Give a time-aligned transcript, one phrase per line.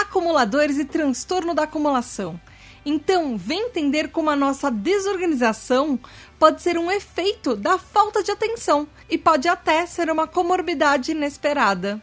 [0.00, 2.38] acumuladores e transtorno da acumulação.
[2.84, 5.98] Então, vem entender como a nossa desorganização
[6.38, 12.00] pode ser um efeito da falta de atenção e pode até ser uma comorbidade inesperada.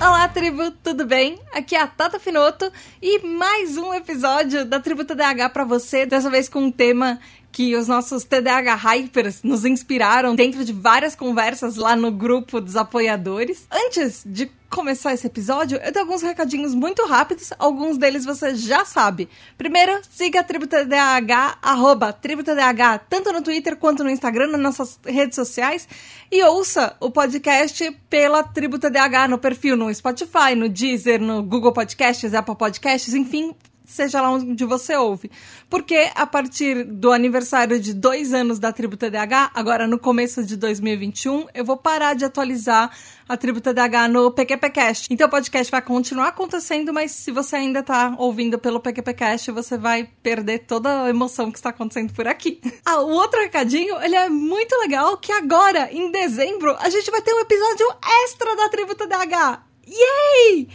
[0.00, 1.40] Olá, tribo, tudo bem?
[1.52, 2.72] Aqui é a Tata Finoto
[3.02, 7.18] e mais um episódio da Tribo TDAH para você, dessa vez com um tema
[7.50, 12.76] que os nossos TDAH Hypers nos inspiraram dentro de várias conversas lá no grupo dos
[12.76, 13.66] apoiadores.
[13.70, 18.84] Antes de começar esse episódio, eu tenho alguns recadinhos muito rápidos, alguns deles você já
[18.84, 19.28] sabe.
[19.56, 24.60] Primeiro, siga a Tribo TDAH, arroba Tribo TDAH, tanto no Twitter quanto no Instagram, nas
[24.60, 25.88] nossas redes sociais,
[26.30, 31.72] e ouça o podcast pela Tribo TDAH no perfil no Spotify, no Deezer, no Google
[31.72, 33.54] Podcasts, Apple Podcasts, enfim,
[33.88, 35.30] seja lá onde você ouve.
[35.68, 40.56] Porque a partir do aniversário de dois anos da Tribo TDAH, agora no começo de
[40.56, 42.90] 2021, eu vou parar de atualizar
[43.28, 45.08] a Tribo TDAH no PQPcast.
[45.10, 49.76] Então o podcast vai continuar acontecendo, mas se você ainda está ouvindo pelo PQPcast, você
[49.76, 52.60] vai perder toda a emoção que está acontecendo por aqui.
[52.88, 57.20] Ah, o outro recadinho, ele é muito legal, que agora, em dezembro, a gente vai
[57.20, 57.86] ter um episódio
[58.24, 59.62] extra da Tribo TDAH.
[59.86, 60.68] Yay!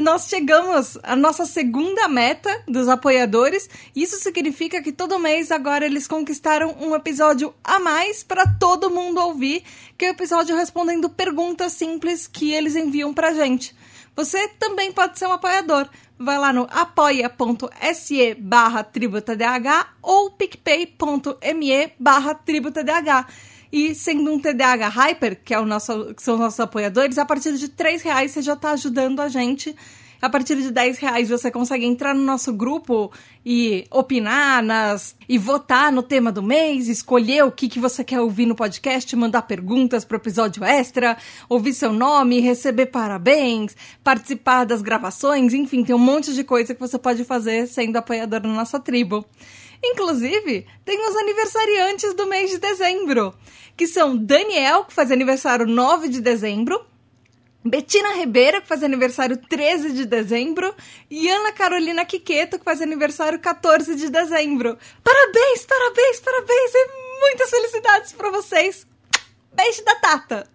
[0.00, 3.68] Nós chegamos à nossa segunda meta dos apoiadores.
[3.94, 9.20] Isso significa que todo mês agora eles conquistaram um episódio a mais para todo mundo
[9.20, 9.62] ouvir,
[9.98, 13.76] que é o episódio respondendo perguntas simples que eles enviam pra gente.
[14.16, 15.88] Você também pode ser um apoiador.
[16.18, 23.26] Vai lá no apoia.se barra tributadh ou picpay.me barra tributadh.
[23.72, 27.24] E sendo um TDAH Hyper, que, é o nosso, que são os nossos apoiadores, a
[27.24, 29.74] partir de 3 reais você já está ajudando a gente.
[30.22, 33.10] A partir de 10 reais você consegue entrar no nosso grupo
[33.44, 38.20] e opinar nas, e votar no tema do mês, escolher o que, que você quer
[38.20, 41.16] ouvir no podcast, mandar perguntas para o episódio extra,
[41.48, 46.80] ouvir seu nome, receber parabéns, participar das gravações, enfim, tem um monte de coisa que
[46.80, 49.26] você pode fazer sendo apoiador da nossa tribo.
[49.82, 53.34] Inclusive, tem os aniversariantes do mês de dezembro,
[53.76, 56.84] que são Daniel, que faz aniversário 9 de dezembro,
[57.64, 60.74] Betina Ribeira, que faz aniversário 13 de dezembro,
[61.10, 64.78] e Ana Carolina Quiqueto, que faz aniversário 14 de dezembro.
[65.02, 66.74] Parabéns, parabéns, parabéns!
[66.74, 66.88] E
[67.20, 68.86] muitas felicidades para vocês!
[69.52, 70.50] Beijo da Tata!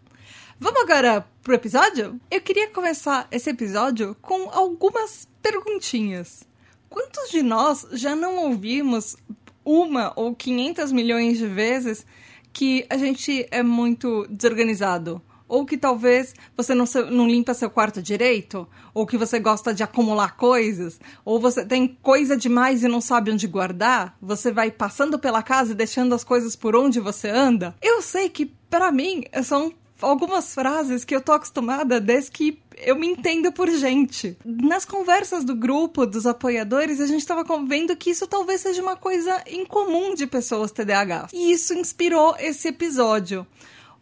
[0.59, 2.19] Vamos agora pro episódio?
[2.31, 6.46] Eu queria começar esse episódio com algumas perguntinhas.
[6.89, 9.15] Quantos de nós já não ouvimos
[9.63, 12.05] uma ou 500 milhões de vezes
[12.53, 15.21] que a gente é muito desorganizado?
[15.47, 18.67] Ou que talvez você não, não limpa seu quarto direito?
[18.93, 20.99] Ou que você gosta de acumular coisas?
[21.23, 24.17] Ou você tem coisa demais e não sabe onde guardar?
[24.21, 27.75] Você vai passando pela casa e deixando as coisas por onde você anda?
[27.81, 29.71] Eu sei que, para mim, são
[30.01, 34.37] algumas frases que eu tô acostumada desde que eu me entendo por gente.
[34.45, 38.95] Nas conversas do grupo, dos apoiadores, a gente estava vendo que isso talvez seja uma
[38.95, 41.29] coisa incomum de pessoas TDAH.
[41.33, 43.47] E isso inspirou esse episódio.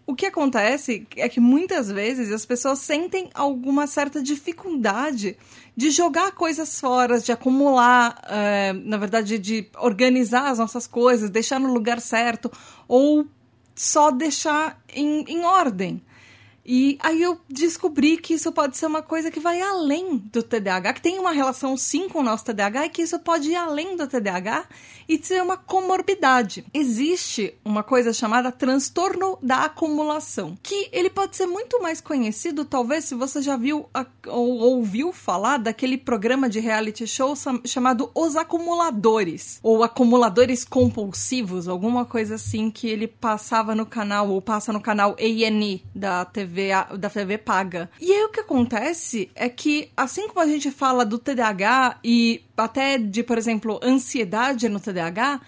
[0.08, 5.36] O que acontece é que muitas vezes as pessoas sentem alguma certa dificuldade
[5.76, 11.60] de jogar coisas fora, de acumular, é, na verdade, de organizar as nossas coisas, deixar
[11.60, 12.52] no lugar certo,
[12.88, 13.26] ou
[13.76, 16.02] só deixar em, em ordem.
[16.66, 20.94] E aí eu descobri que isso pode ser uma coisa que vai além do TDAH,
[20.94, 23.96] que tem uma relação sim com o nosso TDAH e que isso pode ir além
[23.96, 24.66] do TDAH
[25.08, 26.66] e ser uma comorbidade.
[26.74, 33.06] Existe uma coisa chamada transtorno da acumulação, que ele pode ser muito mais conhecido, talvez,
[33.06, 33.86] se você já viu
[34.28, 37.36] ou ouviu falar daquele programa de reality show
[37.66, 44.42] chamado Os Acumuladores, ou Acumuladores Compulsivos, alguma coisa assim que ele passava no canal, ou
[44.42, 47.90] passa no canal A&E da TV TV, da TV paga.
[48.00, 52.42] E aí o que acontece é que, assim como a gente fala do TDAH e
[52.58, 55.42] até de, por exemplo, ansiedade no TDAH,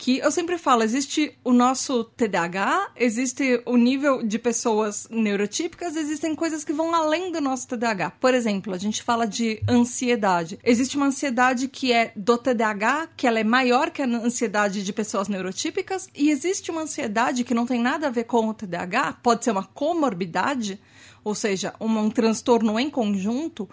[0.00, 6.34] que eu sempre falo, existe o nosso TDAH, existe o nível de pessoas neurotípicas, existem
[6.34, 8.12] coisas que vão além do nosso TDAH.
[8.12, 10.58] Por exemplo, a gente fala de ansiedade.
[10.64, 14.90] Existe uma ansiedade que é do TDAH, que ela é maior que a ansiedade de
[14.90, 19.18] pessoas neurotípicas, e existe uma ansiedade que não tem nada a ver com o TDAH,
[19.22, 20.80] pode ser uma comorbidade,
[21.22, 23.68] ou seja, um, um transtorno em conjunto,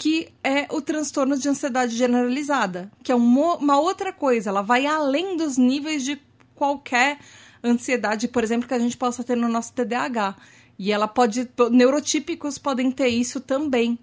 [0.00, 5.36] que é o transtorno de ansiedade generalizada, que é uma, outra coisa, ela vai além
[5.36, 6.18] dos níveis de
[6.54, 7.18] qualquer
[7.62, 10.36] ansiedade, por exemplo, que a gente possa ter no nosso TDAH.
[10.78, 11.46] E ela pode.
[11.70, 13.98] Neurotípicos podem ter isso também.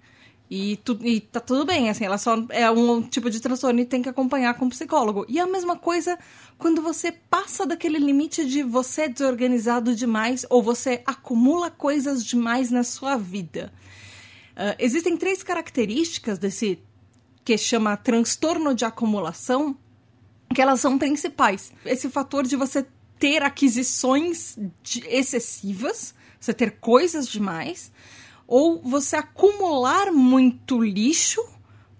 [0.48, 3.84] E, tu, e tá tudo bem, assim, ela só é um tipo de transtorno e
[3.84, 5.26] tem que acompanhar com o psicólogo.
[5.28, 6.16] E a mesma coisa
[6.56, 12.70] quando você passa daquele limite de você é desorganizado demais ou você acumula coisas demais
[12.70, 13.72] na sua vida.
[14.58, 16.82] Uh, existem três características desse
[17.44, 19.78] que chama transtorno de acumulação,
[20.52, 21.72] que elas são principais.
[21.84, 22.84] Esse fator de você
[23.20, 27.92] ter aquisições de excessivas, você ter coisas demais,
[28.48, 31.40] ou você acumular muito lixo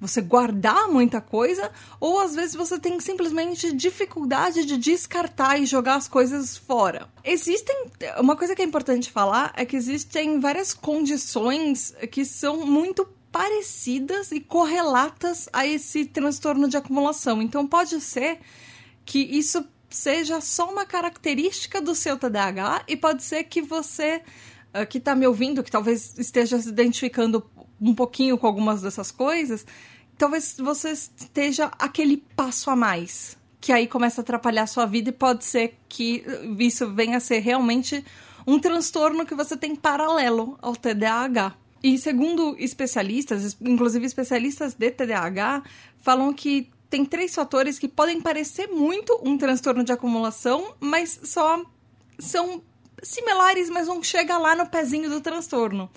[0.01, 5.97] você guardar muita coisa, ou às vezes você tem simplesmente dificuldade de descartar e jogar
[5.97, 7.09] as coisas fora.
[7.25, 7.77] Existem.
[8.19, 14.33] Uma coisa que é importante falar é que existem várias condições que são muito parecidas
[14.33, 17.43] e correlatas a esse transtorno de acumulação.
[17.43, 18.39] Então pode ser
[19.05, 24.23] que isso seja só uma característica do seu TDAH e pode ser que você
[24.75, 27.41] uh, que está me ouvindo, que talvez esteja se identificando
[27.81, 29.67] um pouquinho com algumas dessas coisas,
[30.17, 33.37] talvez você esteja aquele passo a mais.
[33.61, 36.25] Que aí começa a atrapalhar a sua vida e pode ser que
[36.59, 38.05] isso venha a ser realmente
[38.47, 41.55] um transtorno que você tem paralelo ao TDAH.
[41.83, 45.63] E segundo especialistas, inclusive especialistas de TDAH,
[45.99, 51.63] falam que tem três fatores que podem parecer muito um transtorno de acumulação, mas só
[52.19, 52.63] são
[53.03, 55.91] similares, mas não chega lá no pezinho do transtorno.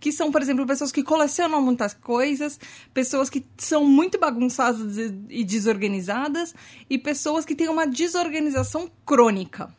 [0.00, 2.58] Que são, por exemplo, pessoas que colecionam muitas coisas,
[2.92, 4.96] pessoas que são muito bagunçadas
[5.28, 6.54] e desorganizadas,
[6.88, 9.74] e pessoas que têm uma desorganização crônica.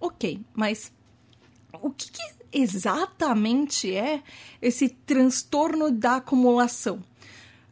[0.00, 0.92] Ok, mas
[1.80, 2.22] o que, que
[2.52, 4.22] exatamente é
[4.60, 7.02] esse transtorno da acumulação?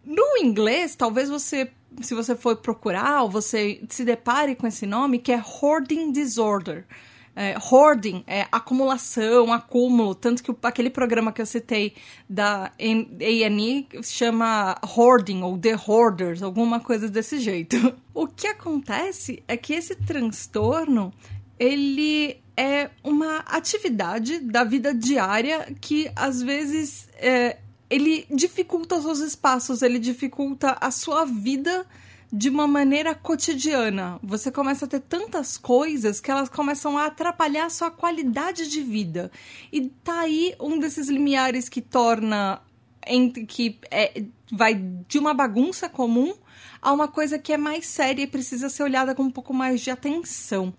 [0.04, 1.70] No inglês, talvez você,
[2.00, 6.86] se você for procurar, ou você se depare com esse nome, que é hoarding disorder
[7.34, 11.94] é, hoarding, é, acumulação, acúmulo, tanto que aquele programa que eu citei
[12.28, 17.76] da A&E chama Hoarding ou The Hoarders, alguma coisa desse jeito.
[18.12, 21.10] O que acontece é que esse transtorno,
[21.58, 27.56] ele é uma atividade da vida diária que às vezes é,
[27.88, 31.86] ele dificulta os seus espaços, ele dificulta a sua vida
[32.32, 34.18] de uma maneira cotidiana.
[34.22, 38.82] Você começa a ter tantas coisas que elas começam a atrapalhar a sua qualidade de
[38.82, 39.30] vida.
[39.72, 42.60] E tá aí um desses limiares que torna
[43.06, 46.34] entre que é, vai de uma bagunça comum
[46.80, 49.80] a uma coisa que é mais séria e precisa ser olhada com um pouco mais
[49.80, 50.72] de atenção.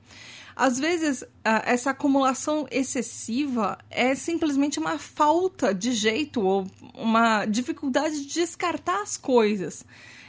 [0.56, 8.34] Às vezes, essa acumulação excessiva é simplesmente uma falta de jeito ou uma dificuldade de
[8.34, 9.86] descartar as coisas.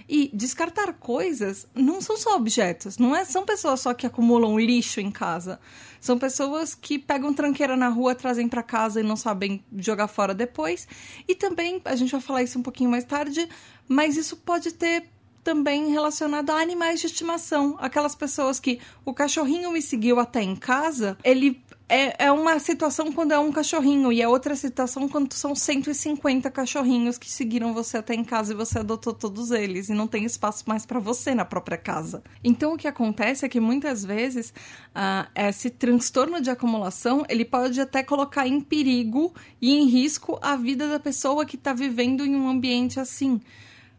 [0.09, 5.01] E descartar coisas não são só objetos, não é, são pessoas só que acumulam lixo
[5.01, 5.59] em casa.
[6.01, 10.35] São pessoas que pegam tranqueira na rua, trazem para casa e não sabem jogar fora
[10.35, 10.89] depois.
[11.29, 13.49] E também, a gente vai falar isso um pouquinho mais tarde,
[13.89, 15.05] mas isso pode ter
[15.45, 17.77] também relacionado a animais de estimação.
[17.79, 23.13] Aquelas pessoas que o cachorrinho me seguiu até em casa, ele é, é uma situação
[23.13, 27.99] quando é um cachorrinho e é outra situação quando são 150 cachorrinhos que seguiram você
[27.99, 31.35] até em casa e você adotou todos eles e não tem espaço mais para você
[31.35, 32.23] na própria casa.
[32.43, 34.55] Então o que acontece é que muitas vezes
[34.97, 40.57] uh, esse transtorno de acumulação ele pode até colocar em perigo e em risco a
[40.57, 43.39] vida da pessoa que está vivendo em um ambiente assim.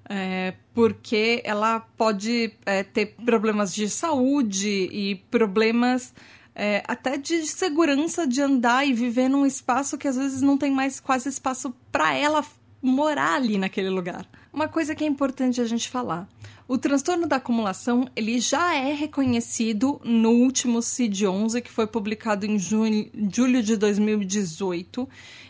[0.10, 6.12] É, porque ela pode é, ter problemas de saúde e problemas
[6.56, 10.72] é, até de segurança de andar e viver num espaço que às vezes não tem
[10.72, 12.46] mais quase espaço para ela
[12.82, 14.26] morar ali naquele lugar.
[14.52, 16.28] Uma coisa que é importante a gente falar.
[16.68, 22.58] O transtorno da acumulação, ele já é reconhecido no último CID-11, que foi publicado em
[22.58, 25.08] julho, julho de 2018.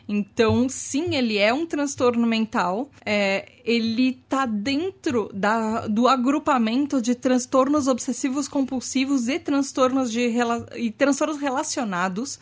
[0.07, 2.89] Então, sim, ele é um transtorno mental.
[3.05, 10.31] É, ele está dentro da, do agrupamento de transtornos obsessivos compulsivos e transtornos, de,
[10.75, 12.39] e transtornos relacionados.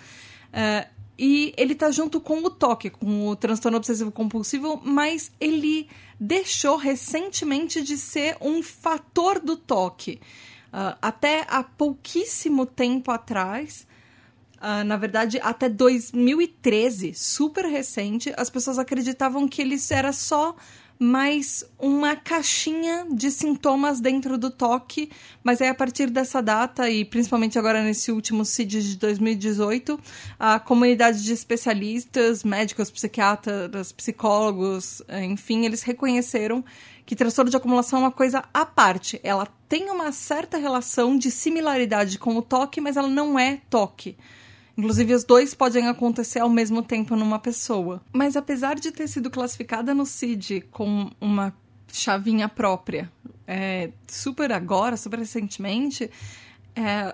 [0.53, 0.87] É,
[1.19, 5.87] e ele está junto com o toque, com o transtorno obsessivo compulsivo, mas ele
[6.23, 10.21] deixou recentemente de ser um fator do toque.
[10.67, 13.87] Uh, até há pouquíssimo tempo atrás,
[14.57, 20.55] uh, na verdade, até 2013, super recente, as pessoas acreditavam que ele era só
[21.01, 25.09] mais uma caixinha de sintomas dentro do toque,
[25.43, 29.99] mas é a partir dessa data e principalmente agora nesse último CID de 2018,
[30.37, 36.63] a comunidade de especialistas, médicos, psiquiatras, psicólogos, enfim, eles reconheceram
[37.03, 39.19] que transtorno de acumulação é uma coisa à parte.
[39.23, 44.15] Ela tem uma certa relação de similaridade com o toque, mas ela não é toque.
[44.77, 48.01] Inclusive, os dois podem acontecer ao mesmo tempo numa pessoa.
[48.11, 51.53] Mas apesar de ter sido classificada no CID com uma
[51.91, 53.11] chavinha própria,
[53.45, 56.09] é, super agora, super recentemente,
[56.75, 57.13] é,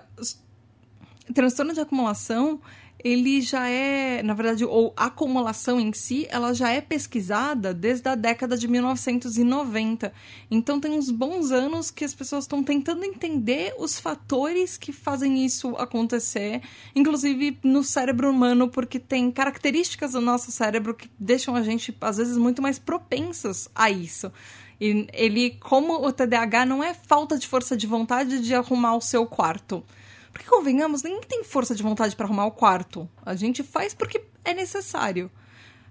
[1.34, 2.60] transtorno de acumulação
[3.02, 8.08] ele já é, na verdade, ou a acumulação em si, ela já é pesquisada desde
[8.08, 10.12] a década de 1990.
[10.50, 15.44] Então tem uns bons anos que as pessoas estão tentando entender os fatores que fazem
[15.44, 16.60] isso acontecer,
[16.94, 22.16] inclusive no cérebro humano, porque tem características do nosso cérebro que deixam a gente às
[22.16, 24.32] vezes muito mais propensas a isso.
[24.80, 29.00] E ele, como o TDAH, não é falta de força de vontade de arrumar o
[29.00, 29.84] seu quarto
[30.38, 33.08] porque, convenhamos, ninguém tem força de vontade para arrumar o quarto.
[33.26, 35.28] A gente faz porque é necessário.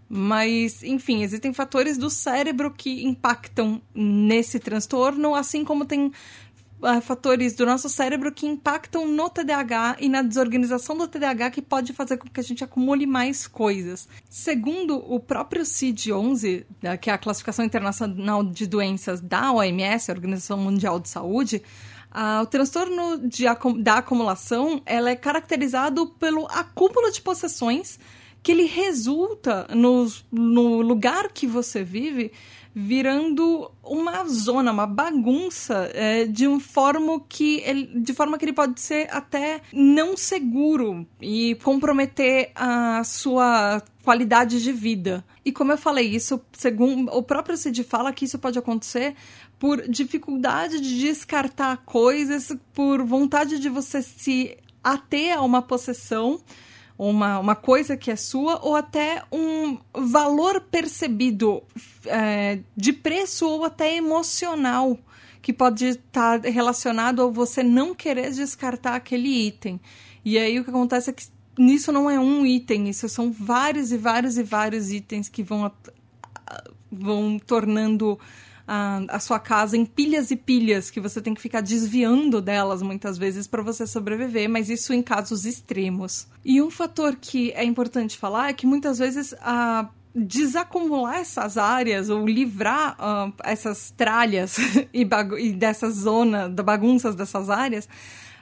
[0.07, 7.55] Mas, enfim, existem fatores do cérebro que impactam nesse transtorno, assim como tem uh, fatores
[7.55, 12.15] do nosso cérebro que impactam no TDAH e na desorganização do TDAH que pode fazer
[12.15, 14.07] com que a gente acumule mais coisas.
[14.29, 20.13] Segundo o próprio CID-11, né, que é a Classificação Internacional de Doenças da OMS, a
[20.13, 21.61] Organização Mundial de Saúde,
[22.11, 23.45] ah, o transtorno de,
[23.81, 27.99] da acumulação ela é caracterizado pelo acúmulo de possessões
[28.41, 32.31] que ele resulta no, no lugar que você vive
[32.79, 38.53] virando uma zona, uma bagunça é, de um forma que ele, de forma que ele
[38.53, 45.25] pode ser até não seguro e comprometer a sua qualidade de vida.
[45.43, 49.15] E como eu falei, isso, segundo o próprio Cid fala que isso pode acontecer
[49.57, 56.39] por dificuldade de descartar coisas, por vontade de você se ater a uma possessão,
[56.97, 61.61] uma, uma coisa que é sua, ou até um valor percebido
[62.05, 64.97] é, de preço ou até emocional
[65.41, 69.79] que pode estar relacionado a você não querer descartar aquele item.
[70.25, 71.25] E aí o que acontece é que
[71.57, 75.71] nisso não é um item, isso são vários e vários e vários itens que vão,
[76.91, 78.19] vão tornando
[78.67, 82.81] a, a sua casa em pilhas e pilhas que você tem que ficar desviando delas
[82.81, 86.27] muitas vezes para você sobreviver, mas isso em casos extremos.
[86.43, 92.09] E um fator que é importante falar é que muitas vezes a desacumular essas áreas
[92.09, 94.57] ou livrar uh, essas tralhas
[94.93, 95.07] e,
[95.39, 97.87] e dessa zona, da bagunças dessas áreas,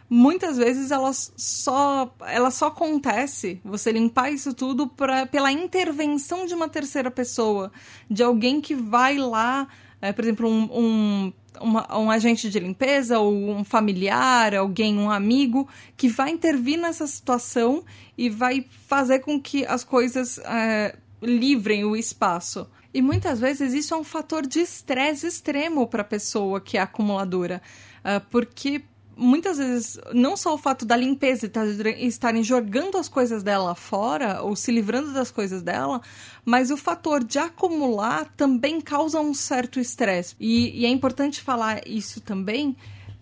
[0.09, 6.53] muitas vezes elas só ela só acontece você limpar isso tudo pra, pela intervenção de
[6.53, 7.71] uma terceira pessoa,
[8.09, 9.67] de alguém que vai lá
[10.01, 15.09] é, por exemplo, um, um, uma, um agente de limpeza ou um familiar, alguém, um
[15.09, 17.83] amigo, que vai intervir nessa situação
[18.17, 22.67] e vai fazer com que as coisas é, livrem o espaço.
[22.93, 26.81] E muitas vezes isso é um fator de estresse extremo para a pessoa que é
[26.81, 27.61] acumuladora,
[28.03, 28.81] é, porque
[29.15, 31.49] muitas vezes, não só o fato da limpeza
[31.97, 36.01] e estarem jogando as coisas dela fora ou se livrando das coisas dela,
[36.43, 40.35] mas o fator de acumular também causa um certo estresse.
[40.39, 42.75] E, e é importante falar isso também,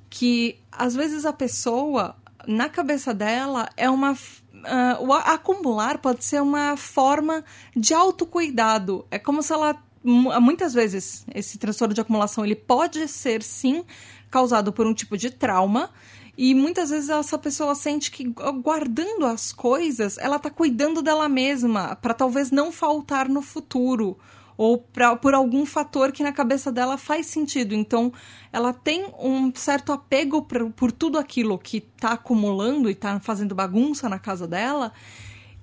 [0.10, 2.16] que às vezes a pessoa,
[2.48, 4.18] na cabeça dela, é uma
[4.64, 7.44] Uh, o acumular pode ser uma forma
[7.76, 9.06] de autocuidado.
[9.12, 13.84] É como se ela muitas vezes esse transtorno de acumulação ele pode ser sim
[14.30, 15.90] causado por um tipo de trauma.
[16.36, 21.96] E muitas vezes essa pessoa sente que guardando as coisas, ela tá cuidando dela mesma,
[21.96, 24.18] para talvez não faltar no futuro,
[24.58, 27.76] ou pra, por algum fator que na cabeça dela faz sentido.
[27.76, 28.12] Então,
[28.52, 33.54] ela tem um certo apego por, por tudo aquilo que tá acumulando e tá fazendo
[33.54, 34.92] bagunça na casa dela.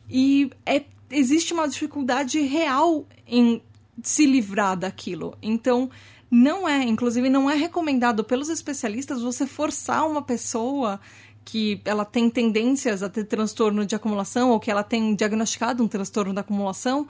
[0.09, 3.61] E é, existe uma dificuldade real em
[4.03, 5.37] se livrar daquilo.
[5.43, 5.91] Então,
[6.31, 11.01] não é, inclusive, não é recomendado pelos especialistas você forçar uma pessoa
[11.45, 15.89] que ela tem tendências a ter transtorno de acumulação ou que ela tem diagnosticado um
[15.89, 17.09] transtorno da acumulação,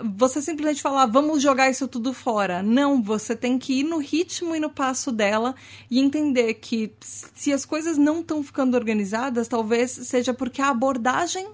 [0.00, 2.62] você simplesmente falar, vamos jogar isso tudo fora.
[2.62, 5.54] Não, você tem que ir no ritmo e no passo dela
[5.90, 11.46] e entender que se as coisas não estão ficando organizadas, talvez seja porque a abordagem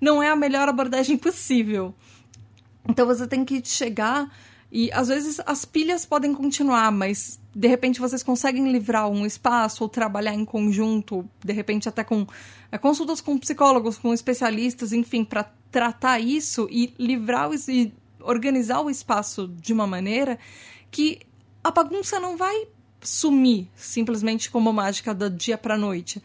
[0.00, 1.94] não é a melhor abordagem possível.
[2.88, 4.30] Então você tem que chegar
[4.70, 9.84] e às vezes as pilhas podem continuar, mas de repente vocês conseguem livrar um espaço
[9.84, 12.26] ou trabalhar em conjunto, de repente até com
[12.70, 18.88] é, consultas com psicólogos, com especialistas, enfim, para tratar isso e livrar e organizar o
[18.88, 20.38] espaço de uma maneira
[20.90, 21.20] que
[21.62, 22.66] a bagunça não vai
[23.02, 26.22] sumir simplesmente como mágica do dia para noite,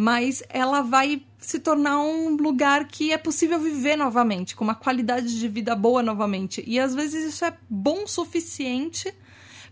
[0.00, 5.38] mas ela vai se tornar um lugar que é possível viver novamente, com uma qualidade
[5.38, 6.64] de vida boa novamente.
[6.66, 9.14] E às vezes isso é bom o suficiente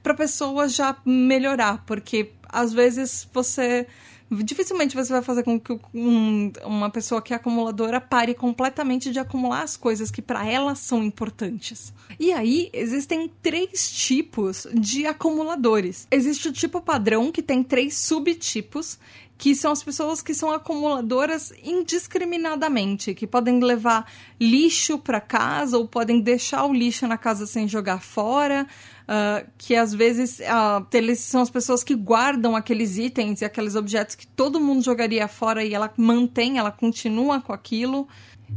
[0.02, 3.86] para a pessoa já melhorar, porque às vezes você
[4.30, 9.18] dificilmente você vai fazer com que um, uma pessoa que é acumuladora pare completamente de
[9.18, 11.92] acumular as coisas que para ela são importantes.
[12.20, 16.06] E aí existem três tipos de acumuladores.
[16.10, 18.98] Existe o tipo padrão que tem três subtipos
[19.38, 25.86] que são as pessoas que são acumuladoras indiscriminadamente, que podem levar lixo para casa ou
[25.86, 28.66] podem deixar o lixo na casa sem jogar fora,
[29.04, 33.76] uh, que às vezes uh, eles são as pessoas que guardam aqueles itens e aqueles
[33.76, 38.08] objetos que todo mundo jogaria fora e ela mantém, ela continua com aquilo.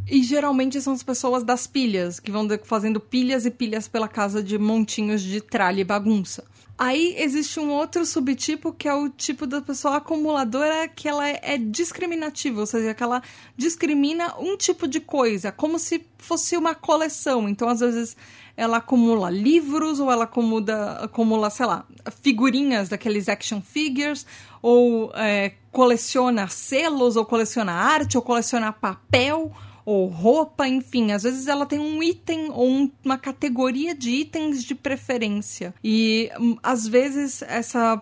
[0.10, 4.42] E geralmente são as pessoas das pilhas, que vão fazendo pilhas e pilhas pela casa
[4.42, 6.46] de montinhos de tralha e bagunça.
[6.84, 11.56] Aí existe um outro subtipo que é o tipo da pessoa acumuladora que ela é
[11.56, 13.22] discriminativa, ou seja, que ela
[13.56, 17.48] discrimina um tipo de coisa, como se fosse uma coleção.
[17.48, 18.18] Então, às vezes,
[18.58, 21.86] ela acumula livros, ou ela acumula, acumula sei lá,
[22.24, 24.26] figurinhas daqueles action figures,
[24.60, 29.52] ou é, coleciona selos, ou coleciona arte, ou coleciona papel
[29.86, 34.64] ou roupa, enfim, às vezes ela tem um item ou um, uma categoria de itens
[34.64, 35.74] de preferência.
[35.84, 38.02] E hum, às vezes essa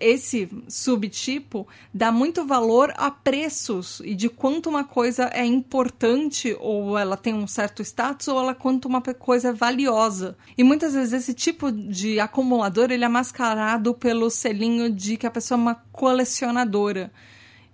[0.00, 6.98] esse subtipo dá muito valor a preços e de quanto uma coisa é importante ou
[6.98, 10.36] ela tem um certo status ou ela quanto uma coisa é valiosa.
[10.56, 15.30] E muitas vezes esse tipo de acumulador ele é mascarado pelo selinho de que a
[15.30, 17.10] pessoa é uma colecionadora.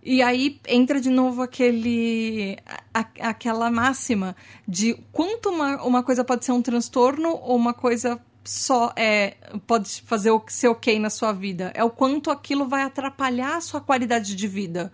[0.04, 2.58] E aí entra de novo aquele
[2.92, 4.36] a, aquela máxima
[4.68, 9.36] de quanto uma, uma coisa pode ser um transtorno ou uma coisa só é
[9.66, 11.72] pode fazer o ser ok na sua vida.
[11.74, 14.92] É o quanto aquilo vai atrapalhar a sua qualidade de vida.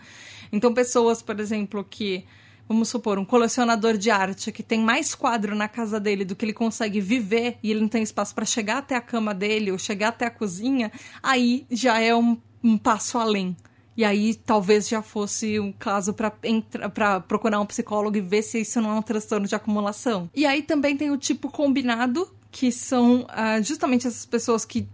[0.53, 2.25] Então, pessoas, por exemplo, que
[2.69, 6.45] vamos supor, um colecionador de arte que tem mais quadro na casa dele do que
[6.45, 9.79] ele consegue viver e ele não tem espaço para chegar até a cama dele ou
[9.79, 13.57] chegar até a cozinha, aí já é um, um passo além.
[14.01, 18.81] E aí talvez já fosse um caso para procurar um psicólogo e ver se isso
[18.81, 20.31] não é um transtorno de acumulação.
[20.35, 24.89] E aí também tem o tipo combinado, que são uh, justamente essas pessoas que,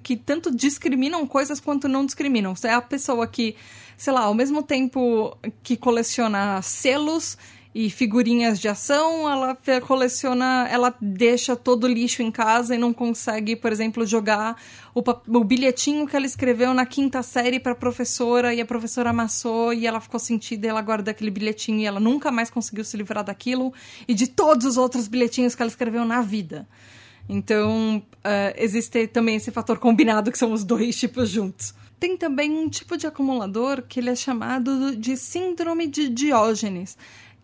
[0.00, 2.54] que tanto discriminam coisas quanto não discriminam.
[2.62, 3.56] É a pessoa que,
[3.96, 7.36] sei lá, ao mesmo tempo que coleciona selos
[7.78, 9.54] e figurinhas de ação, ela
[9.86, 14.56] coleciona, ela deixa todo o lixo em casa e não consegue, por exemplo, jogar
[14.94, 15.02] o,
[15.38, 19.74] o bilhetinho que ela escreveu na quinta série para a professora e a professora amassou
[19.74, 22.96] e ela ficou sentida e ela guarda aquele bilhetinho e ela nunca mais conseguiu se
[22.96, 23.74] livrar daquilo
[24.08, 26.66] e de todos os outros bilhetinhos que ela escreveu na vida.
[27.28, 31.74] Então, uh, existe também esse fator combinado que são os dois tipos juntos.
[32.00, 36.96] Tem também um tipo de acumulador que ele é chamado de síndrome de Diógenes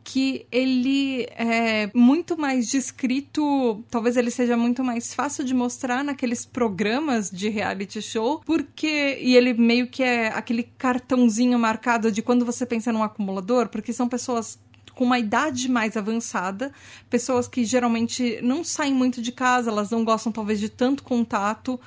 [0.04, 6.44] que ele é muito mais descrito, talvez ele seja muito mais fácil de mostrar naqueles
[6.44, 12.44] programas de reality show, porque e ele meio que é aquele cartãozinho marcado de quando
[12.44, 14.58] você pensa num acumulador, porque são pessoas
[14.94, 16.72] com uma idade mais avançada,
[17.08, 21.80] pessoas que geralmente não saem muito de casa, elas não gostam talvez de tanto contato.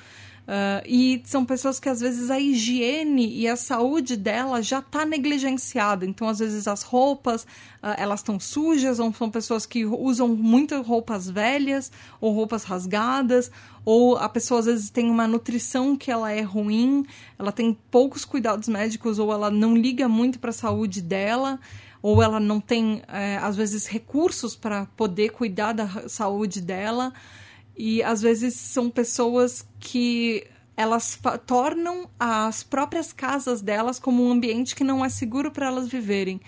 [0.46, 5.04] Uh, e são pessoas que às vezes a higiene e a saúde dela já está
[5.04, 6.06] negligenciada.
[6.06, 10.86] Então, às vezes, as roupas uh, elas estão sujas, ou são pessoas que usam muitas
[10.86, 13.50] roupas velhas ou roupas rasgadas,
[13.84, 17.04] ou a pessoa às vezes tem uma nutrição que ela é ruim,
[17.36, 21.58] ela tem poucos cuidados médicos, ou ela não liga muito para a saúde dela
[22.02, 27.12] ou ela não tem, é, às vezes, recursos para poder cuidar da saúde dela.
[27.76, 34.74] E às vezes são pessoas que elas tornam as próprias casas delas como um ambiente
[34.76, 36.40] que não é seguro para elas viverem.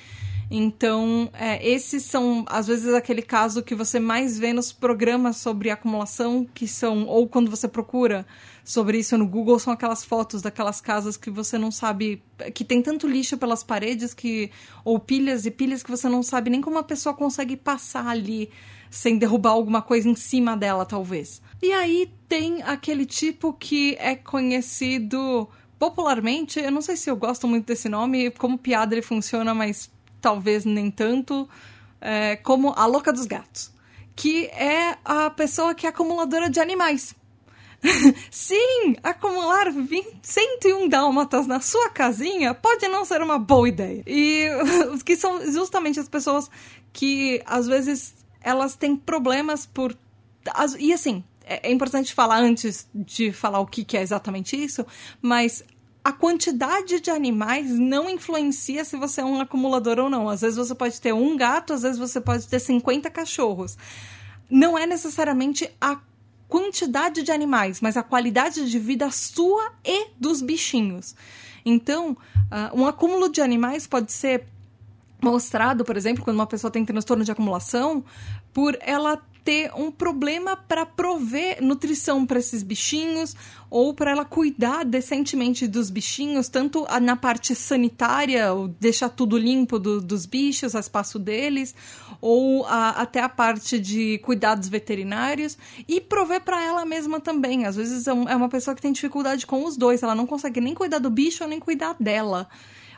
[0.51, 5.71] Então, é, esses são, às vezes, aquele caso que você mais vê nos programas sobre
[5.71, 8.27] acumulação, que são, ou quando você procura
[8.69, 12.83] sobre isso no Google, são aquelas fotos daquelas casas que você não sabe, que tem
[12.83, 14.51] tanto lixo pelas paredes, que
[14.85, 18.51] ou pilhas e pilhas que você não sabe nem como a pessoa consegue passar ali
[18.91, 21.41] sem derrubar alguma coisa em cima dela, talvez.
[21.63, 27.49] E aí tem aquele tipo que é conhecido popularmente, eu não sei se eu gosto
[27.49, 31.49] muito desse nome, como piada ele funciona, mas talvez nem tanto,
[32.03, 33.73] é, como a louca dos gatos,
[34.15, 37.17] que é a pessoa que é acumuladora de animais.
[38.31, 44.03] Sim, acumular 20, 101 dálmatas na sua casinha pode não ser uma boa ideia.
[44.07, 44.49] E
[45.05, 46.51] que são justamente as pessoas
[46.93, 49.97] que às vezes elas têm problemas por.
[50.79, 54.85] E assim, é, é importante falar antes de falar o que, que é exatamente isso,
[55.21, 55.65] mas
[56.03, 60.29] a quantidade de animais não influencia se você é um acumulador ou não.
[60.29, 63.77] Às vezes você pode ter um gato, às vezes você pode ter 50 cachorros.
[64.51, 66.01] Não é necessariamente a
[66.49, 71.15] quantidade de animais, mas a qualidade de vida sua e dos bichinhos.
[71.65, 74.47] Então, uh, um acúmulo de animais pode ser
[75.21, 78.05] mostrado, por exemplo, quando uma pessoa tem transtorno de acumulação,
[78.53, 83.35] por ela ter um problema para prover nutrição para esses bichinhos
[83.71, 90.03] ou para ela cuidar decentemente dos bichinhos, tanto na parte sanitária, deixar tudo limpo do,
[90.03, 91.75] dos bichos, o espaço deles,
[92.21, 95.57] ou a, até a parte de cuidados veterinários
[95.89, 97.65] e prover para ela mesma também.
[97.65, 100.61] Às vezes é, é uma pessoa que tem dificuldade com os dois, ela não consegue
[100.61, 102.51] nem cuidar do bicho nem cuidar dela.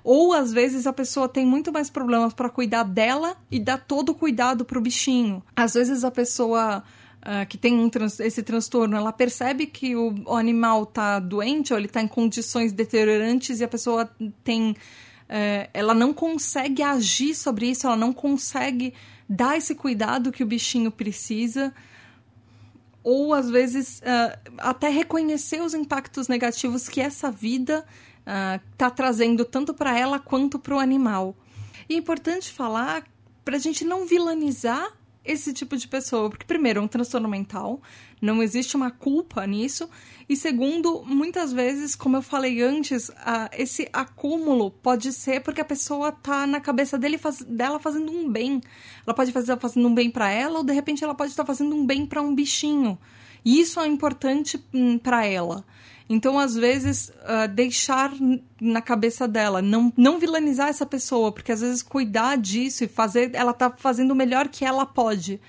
[0.03, 4.11] Ou às vezes a pessoa tem muito mais problemas para cuidar dela e dar todo
[4.11, 5.43] o cuidado pro bichinho.
[5.55, 6.83] Às vezes a pessoa
[7.21, 11.73] uh, que tem um trans esse transtorno, ela percebe que o, o animal tá doente
[11.73, 14.11] ou ele tá em condições deteriorantes e a pessoa
[14.43, 14.71] tem.
[14.71, 18.93] Uh, ela não consegue agir sobre isso, ela não consegue
[19.29, 21.73] dar esse cuidado que o bichinho precisa
[23.03, 27.85] ou às vezes uh, até reconhecer os impactos negativos que essa vida
[28.21, 31.37] está ah, trazendo tanto para ela quanto para o animal.
[31.89, 33.05] E é importante falar
[33.45, 34.93] para a gente não vilanizar
[35.25, 37.81] esse tipo de pessoa, porque primeiro é um transtorno mental,
[38.21, 39.89] não existe uma culpa nisso,
[40.29, 43.11] e segundo, muitas vezes, como eu falei antes,
[43.53, 48.31] esse acúmulo pode ser porque a pessoa tá na cabeça dele faz, dela fazendo um
[48.31, 48.61] bem.
[49.07, 51.75] Ela pode fazer fazendo um bem para ela, ou de repente ela pode estar fazendo
[51.75, 52.99] um bem para um bichinho.
[53.45, 55.65] E isso é importante hum, para ela.
[56.13, 58.13] Então, às vezes, uh, deixar
[58.61, 63.31] na cabeça dela, não, não vilanizar essa pessoa, porque às vezes cuidar disso e fazer,
[63.33, 65.41] ela tá fazendo o melhor que ela pode.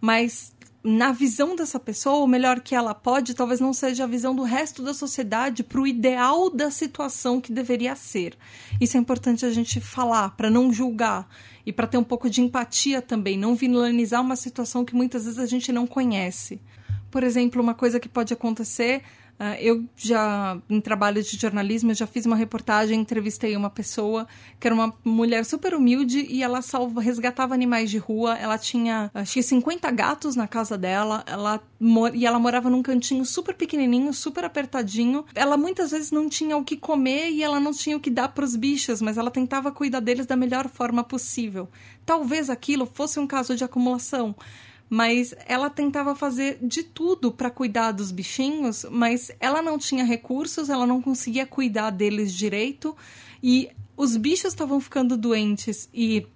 [0.00, 0.52] Mas
[0.82, 4.42] na visão dessa pessoa, o melhor que ela pode talvez não seja a visão do
[4.42, 8.36] resto da sociedade para o ideal da situação que deveria ser.
[8.80, 11.28] Isso é importante a gente falar, para não julgar
[11.64, 15.38] e para ter um pouco de empatia também, não vilanizar uma situação que muitas vezes
[15.38, 16.60] a gente não conhece.
[17.08, 19.02] Por exemplo, uma coisa que pode acontecer
[19.60, 24.26] eu já, em trabalho de jornalismo, já fiz uma reportagem, entrevistei uma pessoa
[24.58, 28.36] que era uma mulher super humilde e ela salva, resgatava animais de rua.
[28.36, 31.62] Ela tinha, acho que 50 gatos na casa dela ela,
[32.14, 35.24] e ela morava num cantinho super pequenininho, super apertadinho.
[35.34, 38.28] Ela muitas vezes não tinha o que comer e ela não tinha o que dar
[38.28, 41.68] para os bichos, mas ela tentava cuidar deles da melhor forma possível.
[42.04, 44.34] Talvez aquilo fosse um caso de acumulação
[44.88, 50.70] mas ela tentava fazer de tudo para cuidar dos bichinhos, mas ela não tinha recursos,
[50.70, 52.96] ela não conseguia cuidar deles direito
[53.42, 56.26] e os bichos estavam ficando doentes e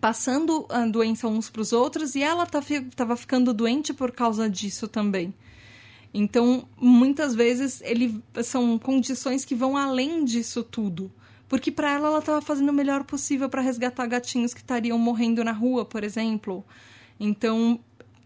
[0.00, 4.86] passando a doença uns para os outros e ela estava ficando doente por causa disso
[4.86, 5.34] também.
[6.12, 11.10] Então, muitas vezes ele são condições que vão além disso tudo.
[11.48, 15.42] Porque para ela ela estava fazendo o melhor possível para resgatar gatinhos que estariam morrendo
[15.42, 16.64] na rua, por exemplo.
[17.20, 17.78] Então,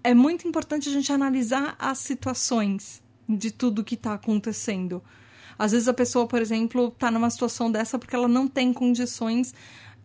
[0.04, 5.02] é muito importante a gente analisar as situações de tudo que está acontecendo.
[5.58, 9.54] Às vezes a pessoa, por exemplo, está numa situação dessa porque ela não tem condições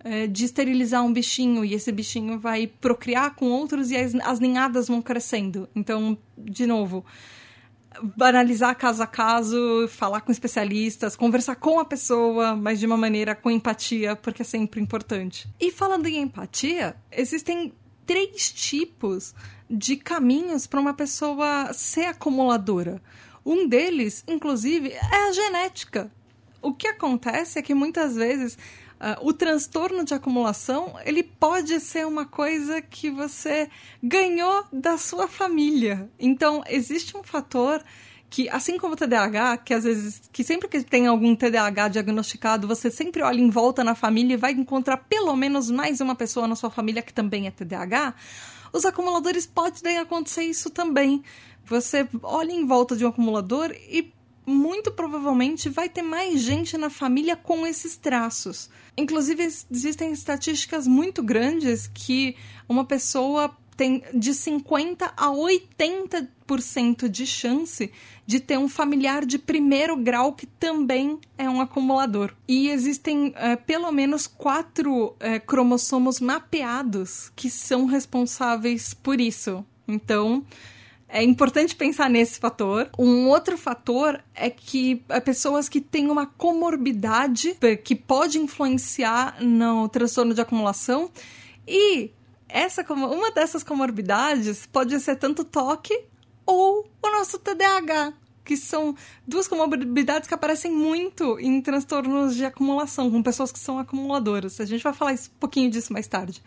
[0.04, 4.40] é, de esterilizar um bichinho e esse bichinho vai procriar com outros e as, as
[4.40, 5.68] ninhadas vão crescendo.
[5.76, 7.04] Então, de novo,
[8.20, 13.36] analisar caso a caso, falar com especialistas, conversar com a pessoa, mas de uma maneira
[13.36, 15.50] com empatia, porque é sempre importante.
[15.60, 17.74] E falando em empatia, existem
[18.10, 19.36] três tipos
[19.70, 23.00] de caminhos para uma pessoa ser acumuladora.
[23.46, 26.12] Um deles, inclusive, é a genética.
[26.60, 28.58] O que acontece é que muitas vezes
[29.00, 33.70] Uh, o transtorno de acumulação ele pode ser uma coisa que você
[34.04, 36.12] ganhou da sua família.
[36.20, 37.82] Então existe um fator
[38.30, 42.68] que, assim como o TDAH, que às vezes, que sempre que tem algum TDAH diagnosticado,
[42.68, 46.48] você sempre olha em volta na família e vai encontrar pelo menos mais uma pessoa
[46.48, 48.14] na sua família que também é TDAH,
[48.72, 51.24] os acumuladores podem acontecer isso também.
[51.66, 54.14] Você olha em volta de um acumulador e
[54.46, 58.70] muito provavelmente vai ter mais gente na família com esses traços.
[58.98, 62.36] Inclusive, existem estatísticas muito grandes que
[62.68, 67.90] uma pessoa tem de 50 a 80% de chance
[68.26, 72.36] de ter um familiar de primeiro grau que também é um acumulador.
[72.46, 79.66] E existem é, pelo menos quatro é, cromossomos mapeados que são responsáveis por isso.
[79.88, 80.44] Então,
[81.08, 82.90] é importante pensar nesse fator.
[83.00, 89.88] Um outro fator é que é pessoas que têm uma comorbidade que pode influenciar no
[89.88, 91.10] transtorno de acumulação
[91.66, 92.12] e
[92.50, 95.98] essa uma dessas comorbidades pode ser tanto toque
[96.46, 98.96] ou o nosso TDAH, que são
[99.28, 104.60] duas comorbidades que aparecem muito em transtornos de acumulação, com pessoas que são acumuladoras.
[104.60, 106.42] A gente vai falar um pouquinho disso mais tarde.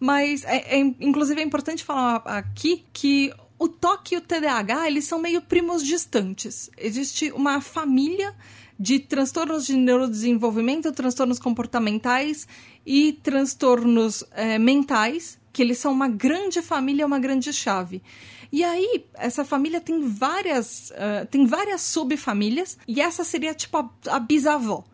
[0.00, 5.04] Mas, é, é, inclusive, é importante falar aqui que o toque e o TDAH, eles
[5.04, 6.70] são meio primos distantes.
[6.76, 8.34] Existe uma família
[8.78, 12.48] de transtornos de neurodesenvolvimento, transtornos comportamentais
[12.86, 18.02] e transtornos é, mentais, que eles são uma grande família, uma grande chave.
[18.52, 23.90] E aí, essa família tem várias, uh, tem várias subfamílias, e essa seria tipo a,
[24.08, 24.84] a bisavó.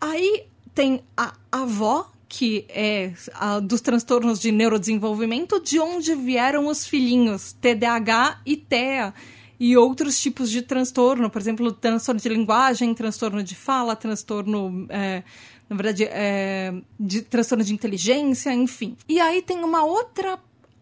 [0.00, 6.86] Aí tem a avó, que é a, dos transtornos de neurodesenvolvimento, de onde vieram os
[6.86, 9.12] filhinhos TDAH e TEA
[9.60, 15.22] e outros tipos de transtorno, por exemplo, transtorno de linguagem, transtorno de fala, transtorno, é,
[15.68, 18.96] na verdade, é, de transtorno de inteligência, enfim.
[19.08, 20.38] E aí tem uma outra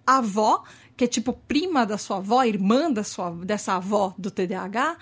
[0.06, 0.64] avó
[0.96, 4.98] que é tipo prima da sua avó, irmã da sua, dessa avó do TDAH,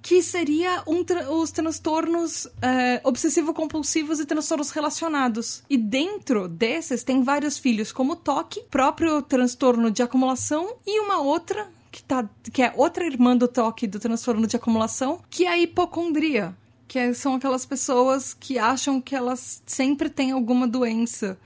[0.00, 5.64] que seria um tra os transtornos é, obsessivo-compulsivos e transtornos relacionados.
[5.68, 11.68] E dentro desses tem vários filhos, como toque, próprio transtorno de acumulação e uma outra
[11.90, 15.58] que, tá, que é outra irmã do toque do transtorno de acumulação, que é a
[15.58, 16.54] hipocondria.
[16.88, 21.38] Que é, são aquelas pessoas que acham que elas sempre têm alguma doença.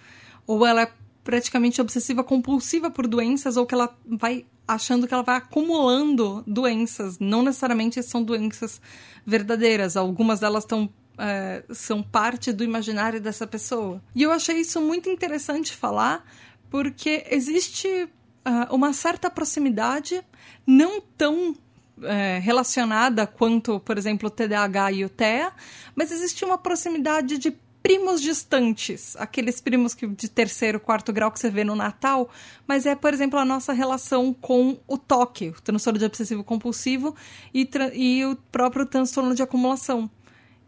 [0.47, 0.93] Ou ela é
[1.25, 7.19] praticamente obsessiva compulsiva por doenças ou que ela vai achando que ela vai acumulando doenças.
[7.19, 8.81] Não necessariamente são doenças
[9.27, 9.97] verdadeiras.
[9.97, 10.89] Algumas delas estão
[11.21, 14.03] é, são parte do imaginário dessa pessoa.
[14.15, 16.25] E eu achei isso muito interessante falar,
[16.71, 20.25] porque existe uh, uma certa proximidade,
[20.67, 21.55] não tão
[22.03, 25.53] é, relacionada quanto, por exemplo, o TDAH e o TEA,
[25.95, 31.41] mas existe uma proximidade de primos distantes, aqueles primos que, de terceiro, quarto grau que
[31.41, 32.29] você vê no Natal,
[32.67, 37.15] mas é, por exemplo, a nossa relação com o toque, o transtorno de obsessivo compulsivo
[37.55, 40.11] e, e o próprio transtorno de acumulação.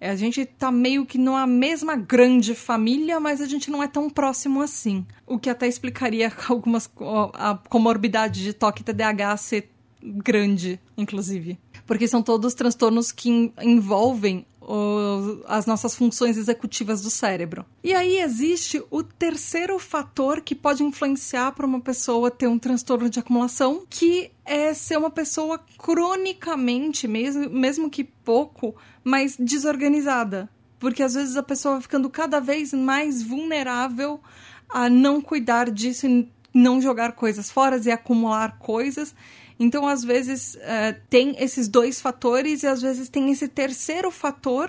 [0.01, 3.87] É, a gente tá meio que numa mesma grande família, mas a gente não é
[3.87, 5.07] tão próximo assim.
[5.25, 6.91] O que até explicaria algumas
[7.35, 9.72] a comorbidade de toque e TDAH ser
[10.03, 11.59] grande, inclusive.
[11.87, 17.65] Porque são todos transtornos que envolvem o, as nossas funções executivas do cérebro.
[17.83, 23.11] E aí existe o terceiro fator que pode influenciar para uma pessoa ter um transtorno
[23.11, 30.49] de acumulação, que é ser uma pessoa cronicamente, mesmo, mesmo que pouco, mais desorganizada.
[30.79, 34.21] Porque às vezes a pessoa vai ficando cada vez mais vulnerável
[34.69, 39.15] a não cuidar disso e não jogar coisas fora e acumular coisas.
[39.63, 44.69] Então, às vezes, uh, tem esses dois fatores e às vezes tem esse terceiro fator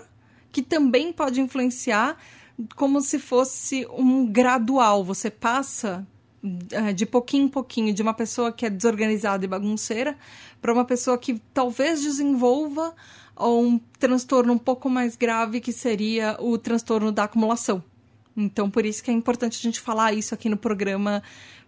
[0.51, 2.15] que também pode influenciar,
[2.75, 5.03] como se fosse um gradual.
[5.03, 6.07] Você passa
[6.43, 10.15] uh, de pouquinho em pouquinho de uma pessoa que é desorganizada e bagunceira
[10.61, 12.93] para uma pessoa que talvez desenvolva
[13.39, 17.83] um transtorno um pouco mais grave que seria o transtorno da acumulação.
[18.37, 21.23] Então, por isso que é importante a gente falar isso aqui no programa,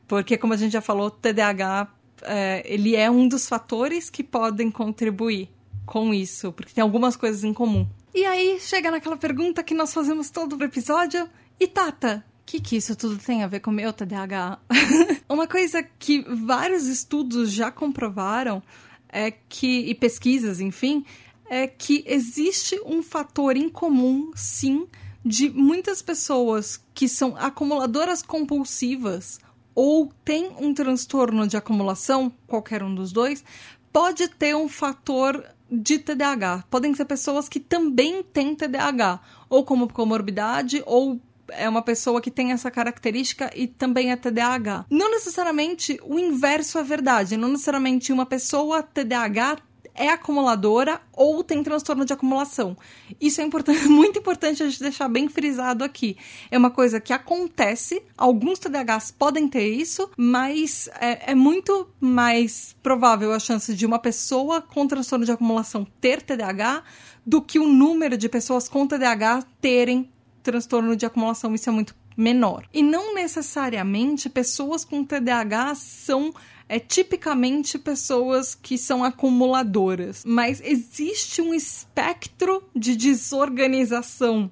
[0.07, 1.87] porque, como a gente já falou, TDAH
[2.27, 5.49] é, ele é um dos fatores que podem contribuir
[5.85, 7.87] com isso, porque tem algumas coisas em comum.
[8.13, 12.59] E aí chega naquela pergunta que nós fazemos todo o episódio: e Tata, o que,
[12.59, 14.59] que isso tudo tem a ver com o meu TDAH?
[15.29, 18.61] Uma coisa que vários estudos já comprovaram
[19.09, 21.05] é que, e pesquisas, enfim,
[21.49, 24.87] é que existe um fator em comum, sim,
[25.23, 29.39] de muitas pessoas que são acumuladoras compulsivas
[29.75, 33.43] ou tem um transtorno de acumulação, qualquer um dos dois,
[33.91, 36.63] pode ter um fator de TDAH.
[36.69, 42.31] Podem ser pessoas que também têm TDAH, ou como comorbidade, ou é uma pessoa que
[42.31, 44.85] tem essa característica e também é TDAH.
[44.89, 49.57] Não necessariamente o inverso é verdade, não necessariamente uma pessoa TDAH
[49.95, 52.77] é acumuladora ou tem transtorno de acumulação.
[53.19, 56.17] Isso é importante, muito importante a gente deixar bem frisado aqui.
[56.51, 62.75] É uma coisa que acontece, alguns TDAHs podem ter isso, mas é, é muito mais
[62.83, 66.83] provável a chance de uma pessoa com transtorno de acumulação ter TDAH
[67.25, 70.11] do que o número de pessoas com TDAH terem
[70.43, 71.55] transtorno de acumulação.
[71.55, 72.67] Isso é muito menor.
[72.73, 76.33] E não necessariamente pessoas com TDAH são
[76.67, 84.49] é tipicamente pessoas que são acumuladoras, mas existe um espectro de desorganização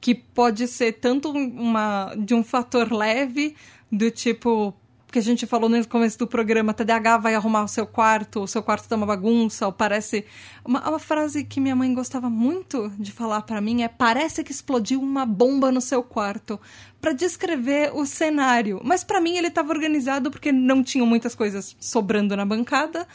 [0.00, 3.56] que pode ser tanto uma de um fator leve
[3.90, 4.72] do tipo
[5.16, 8.46] que a gente falou no começo do programa, TDAH vai arrumar o seu quarto, o
[8.46, 10.26] seu quarto tá uma bagunça, ou parece...
[10.62, 14.52] Uma, uma frase que minha mãe gostava muito de falar para mim é parece que
[14.52, 16.60] explodiu uma bomba no seu quarto,
[17.00, 18.78] para descrever o cenário.
[18.84, 23.08] Mas para mim ele estava organizado porque não tinham muitas coisas sobrando na bancada,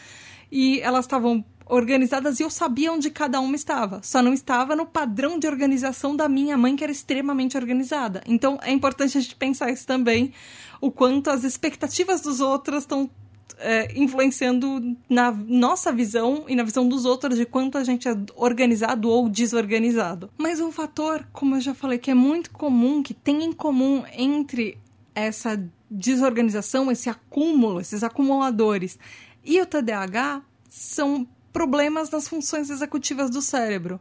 [0.52, 4.01] e elas estavam organizadas e eu sabia onde cada uma estava.
[4.03, 8.21] Só não estava no padrão de organização da minha mãe, que era extremamente organizada.
[8.27, 10.34] Então é importante a gente pensar isso também,
[10.81, 13.10] o quanto as expectativas dos outros estão
[13.57, 18.17] é, influenciando na nossa visão e na visão dos outros de quanto a gente é
[18.36, 20.29] organizado ou desorganizado.
[20.38, 24.03] Mas um fator, como eu já falei, que é muito comum, que tem em comum
[24.17, 24.77] entre
[25.15, 25.57] essa
[25.89, 28.99] desorganização, esse acúmulo, esses acumuladores
[29.43, 34.00] e o TDAH são problemas nas funções executivas do cérebro.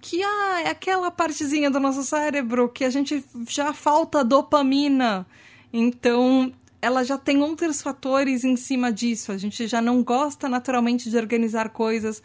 [0.00, 5.26] Que ah, é aquela partezinha do nosso cérebro que a gente já falta dopamina.
[5.72, 9.30] Então, ela já tem outros fatores em cima disso.
[9.30, 12.20] A gente já não gosta naturalmente de organizar coisas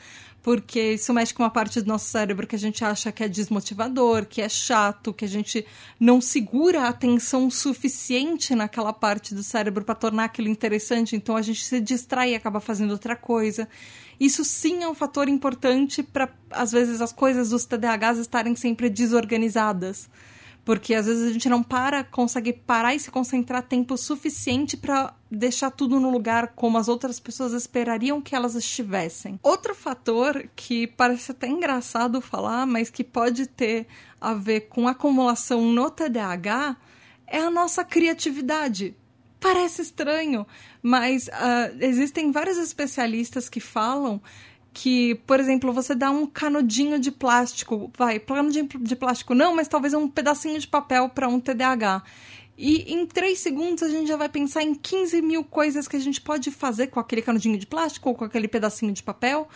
[0.48, 3.28] porque isso mexe com uma parte do nosso cérebro que a gente acha que é
[3.28, 5.66] desmotivador, que é chato, que a gente
[6.00, 11.42] não segura a atenção suficiente naquela parte do cérebro para tornar aquilo interessante, então a
[11.42, 13.68] gente se distrai e acaba fazendo outra coisa.
[14.20, 18.90] Isso sim é um fator importante para, às vezes, as coisas dos TDAHs estarem sempre
[18.90, 20.10] desorganizadas.
[20.66, 25.14] Porque às vezes a gente não para, consegue parar e se concentrar tempo suficiente para
[25.32, 29.40] deixar tudo no lugar como as outras pessoas esperariam que elas estivessem.
[29.42, 33.88] Outro fator que parece até engraçado falar, mas que pode ter
[34.20, 36.76] a ver com acumulação no TDAH
[37.28, 38.94] é a nossa criatividade.
[39.40, 40.48] Parece estranho,
[40.82, 44.22] mas uh, existem vários especialistas que falam
[44.74, 49.68] que, por exemplo, você dá um canudinho de plástico, vai, canudinho de plástico não, mas
[49.68, 52.04] talvez um pedacinho de papel para um TDAH.
[52.58, 56.00] E em três segundos a gente já vai pensar em 15 mil coisas que a
[56.00, 59.48] gente pode fazer com aquele canudinho de plástico ou com aquele pedacinho de papel,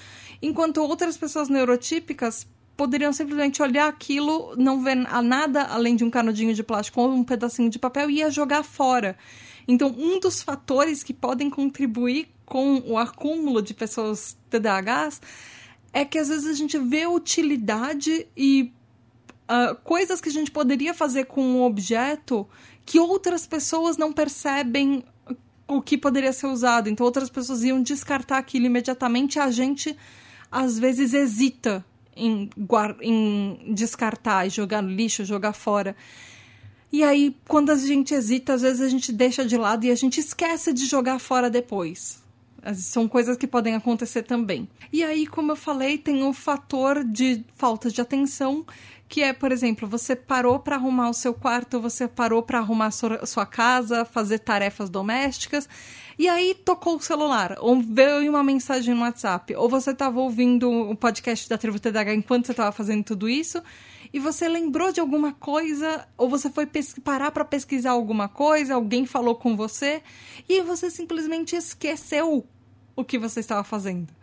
[0.42, 6.54] enquanto outras pessoas neurotípicas poderiam simplesmente olhar aquilo, não ver nada além de um canudinho
[6.54, 9.18] de plástico ou um pedacinho de papel e ia jogar fora.
[9.68, 15.22] Então, um dos fatores que podem contribuir com o acúmulo de pessoas TDAHs
[15.94, 18.72] é que às vezes a gente vê utilidade e
[19.44, 22.48] uh, coisas que a gente poderia fazer com um objeto
[22.86, 25.04] que outras pessoas não percebem
[25.68, 26.90] o que poderia ser usado.
[26.90, 29.40] Então outras pessoas iam descartar aquilo imediatamente.
[29.40, 29.96] A gente
[30.52, 32.50] às vezes hesita em,
[33.02, 35.96] em descartar jogar no lixo, jogar fora.
[36.92, 39.96] E aí, quando a gente hesita, às vezes a gente deixa de lado e a
[39.96, 42.22] gente esquece de jogar fora depois.
[42.76, 44.68] São coisas que podem acontecer também.
[44.92, 48.66] E aí, como eu falei, tem o fator de falta de atenção,
[49.08, 52.88] que é, por exemplo, você parou para arrumar o seu quarto, você parou para arrumar
[52.88, 55.68] a sua casa, fazer tarefas domésticas,
[56.20, 60.70] e aí tocou o celular, ou veio uma mensagem no WhatsApp, ou você estava ouvindo
[60.70, 63.62] o podcast da Tribo TDH enquanto você estava fazendo tudo isso,
[64.14, 66.68] e você lembrou de alguma coisa, ou você foi
[67.04, 70.02] parar para pesquisar alguma coisa, alguém falou com você,
[70.50, 72.46] e você simplesmente esqueceu
[72.96, 74.14] o que você estava fazendo.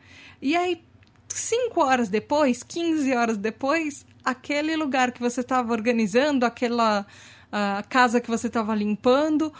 [0.43, 0.85] E aí,
[1.29, 7.07] cinco horas depois, 15 horas depois, aquele lugar que você estava organizando, aquela
[7.47, 9.53] uh, casa que você estava limpando,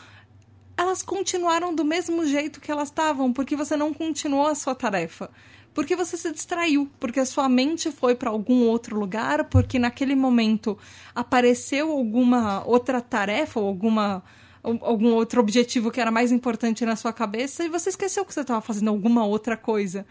[0.77, 5.31] elas continuaram do mesmo jeito que elas estavam, porque você não continuou a sua tarefa
[5.79, 10.17] porque você se distraiu, porque a sua mente foi para algum outro lugar, porque naquele
[10.17, 10.77] momento
[11.15, 14.25] apareceu alguma outra tarefa ou alguma
[14.61, 18.41] algum outro objetivo que era mais importante na sua cabeça e você esqueceu que você
[18.41, 20.05] estava fazendo alguma outra coisa.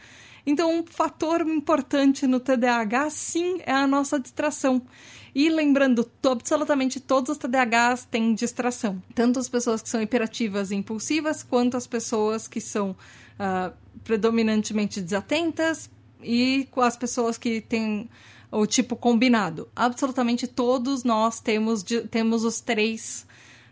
[0.45, 4.81] Então, um fator importante no TDAH, sim, é a nossa distração.
[5.35, 9.03] E lembrando, absolutamente todos os TDAHs têm distração.
[9.13, 12.95] Tanto as pessoas que são hiperativas e impulsivas, quanto as pessoas que são
[13.39, 13.73] uh,
[14.03, 15.89] predominantemente desatentas
[16.21, 18.09] e com as pessoas que têm
[18.51, 19.69] o tipo combinado.
[19.75, 23.25] Absolutamente todos nós temos, temos os três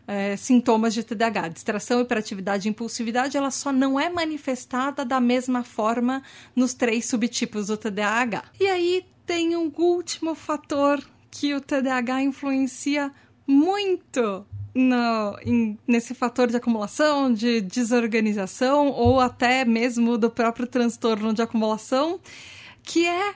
[0.07, 1.49] é, sintomas de TDAH.
[1.49, 6.21] Distração, hiperatividade e impulsividade, ela só não é manifestada da mesma forma
[6.55, 8.43] nos três subtipos do TDAH.
[8.59, 13.11] E aí tem um último fator que o TDAH influencia
[13.47, 14.45] muito
[14.75, 21.41] no, em, nesse fator de acumulação, de desorganização ou até mesmo do próprio transtorno de
[21.41, 22.19] acumulação,
[22.83, 23.33] que é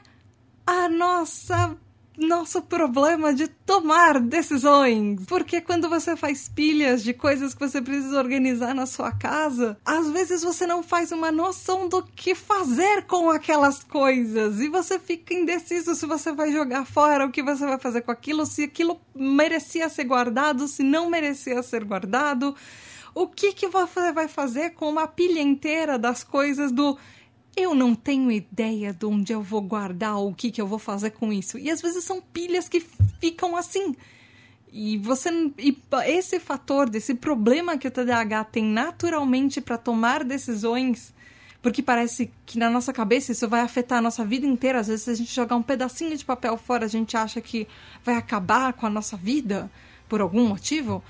[0.68, 1.76] a nossa
[2.20, 5.26] nosso problema de tomar decisões.
[5.26, 10.10] Porque quando você faz pilhas de coisas que você precisa organizar na sua casa, às
[10.10, 14.60] vezes você não faz uma noção do que fazer com aquelas coisas.
[14.60, 18.12] E você fica indeciso se você vai jogar fora, o que você vai fazer com
[18.12, 22.56] aquilo, se aquilo merecia ser guardado, se não merecia ser guardado
[23.14, 26.98] O que, que você vai fazer com uma pilha inteira das coisas do
[27.56, 30.80] eu não tenho ideia de onde eu vou guardar ou o que, que eu vou
[30.80, 31.58] fazer com isso.
[31.58, 32.80] E às vezes são pilhas que
[33.20, 33.96] ficam assim.
[34.72, 35.76] E você e
[36.06, 41.14] esse fator desse problema que o TDAH tem naturalmente para tomar decisões,
[41.62, 44.80] porque parece que na nossa cabeça isso vai afetar a nossa vida inteira.
[44.80, 47.68] Às vezes se a gente jogar um pedacinho de papel fora, a gente acha que
[48.04, 49.70] vai acabar com a nossa vida
[50.08, 51.04] por algum motivo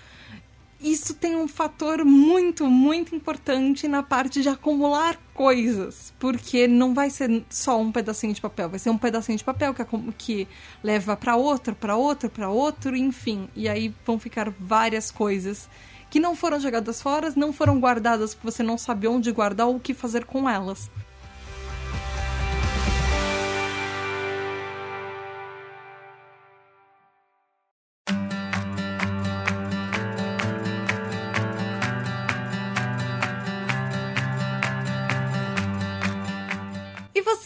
[0.82, 7.10] isso tem um fator muito, muito importante na parte de acumular coisas, porque não vai
[7.10, 9.84] ser só um pedacinho de papel, vai ser um pedacinho de papel que,
[10.18, 10.48] que
[10.82, 15.70] leva para outro, para outro, para outro, enfim, e aí vão ficar várias coisas
[16.10, 19.76] que não foram jogadas fora, não foram guardadas porque você não sabe onde guardar ou
[19.76, 20.90] o que fazer com elas.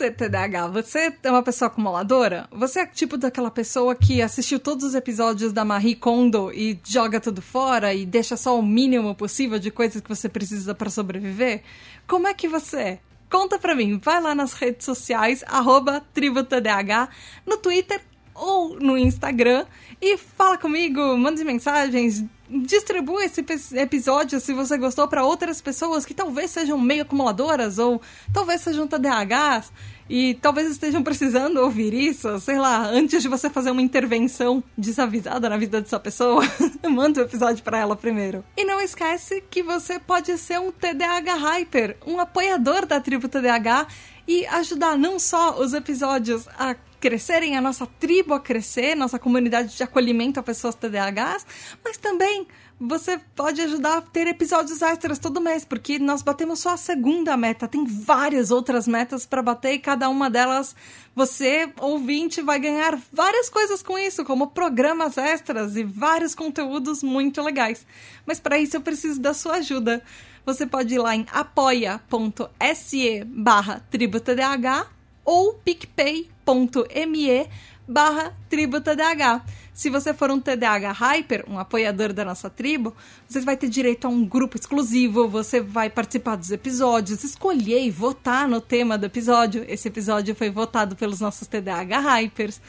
[0.03, 2.47] Você, TDAH, você é uma pessoa acumuladora?
[2.51, 7.21] Você é tipo daquela pessoa que assistiu todos os episódios da Marie Kondo e joga
[7.21, 11.61] tudo fora e deixa só o mínimo possível de coisas que você precisa para sobreviver?
[12.05, 12.99] Como é que você é?
[13.29, 17.09] Conta pra mim, vai lá nas redes sociais, arroba TribuTDH,
[17.45, 18.01] no Twitter
[18.35, 19.65] ou no Instagram
[20.01, 23.43] e fala comigo, mande mensagens, distribua esse
[23.75, 28.01] episódio se você gostou para outras pessoas que talvez sejam meio acumuladoras ou
[28.33, 29.71] talvez sejam TDAHs
[30.09, 35.49] e talvez estejam precisando ouvir isso, sei lá, antes de você fazer uma intervenção desavisada
[35.49, 36.43] na vida dessa pessoa,
[36.89, 38.43] manda o episódio para ela primeiro.
[38.57, 43.87] E não esquece que você pode ser um TDAH Hyper, um apoiador da tribo TDAH
[44.27, 49.75] e ajudar não só os episódios a crescerem, a nossa tribo a crescer, nossa comunidade
[49.75, 51.45] de acolhimento a pessoas TDAHs,
[51.83, 52.47] mas também
[52.85, 57.37] você pode ajudar a ter episódios extras todo mês, porque nós batemos só a segunda
[57.37, 57.67] meta.
[57.67, 60.75] Tem várias outras metas para bater e cada uma delas
[61.15, 67.41] você, ouvinte, vai ganhar várias coisas com isso, como programas extras e vários conteúdos muito
[67.41, 67.87] legais.
[68.25, 70.03] Mas para isso eu preciso da sua ajuda.
[70.45, 74.87] Você pode ir lá em apoia.se barra tributadh
[75.23, 77.47] ou picpay.me
[77.87, 79.41] barra tributadh.
[79.73, 82.95] Se você for um TDAH Hyper, um apoiador da nossa tribo,
[83.27, 87.89] você vai ter direito a um grupo exclusivo, você vai participar dos episódios, escolher e
[87.89, 89.65] votar no tema do episódio.
[89.67, 92.61] Esse episódio foi votado pelos nossos TDAH Hypers.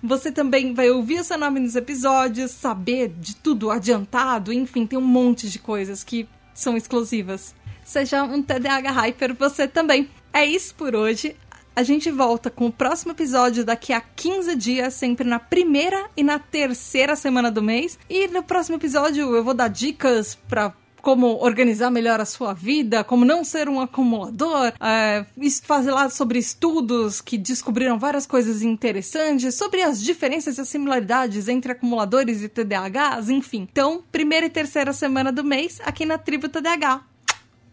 [0.00, 4.98] Você também vai ouvir o seu nome nos episódios, saber de tudo adiantado, enfim, tem
[4.98, 7.52] um monte de coisas que são exclusivas.
[7.84, 10.08] Seja um TDAH Hyper você também.
[10.32, 11.36] É isso por hoje.
[11.76, 16.22] A gente volta com o próximo episódio daqui a 15 dias, sempre na primeira e
[16.22, 17.98] na terceira semana do mês.
[18.08, 20.72] E no próximo episódio eu vou dar dicas para
[21.02, 25.26] como organizar melhor a sua vida, como não ser um acumulador, é,
[25.62, 31.46] fazer lá sobre estudos que descobriram várias coisas interessantes, sobre as diferenças e as similaridades
[31.46, 33.68] entre acumuladores e TDAHs, enfim.
[33.70, 37.13] Então, primeira e terceira semana do mês aqui na Tribo TDAH.